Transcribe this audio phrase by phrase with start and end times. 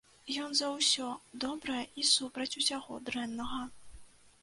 [0.43, 1.09] Ён за ўсё
[1.45, 3.65] добрае і супраць усяго дрэннага.